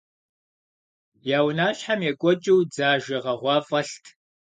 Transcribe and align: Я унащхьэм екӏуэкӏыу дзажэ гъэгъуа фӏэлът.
Я 1.35 1.39
унащхьэм 1.47 1.99
екӏуэкӏыу 2.09 2.59
дзажэ 2.71 3.17
гъэгъуа 3.23 3.55
фӏэлът. 3.67 4.05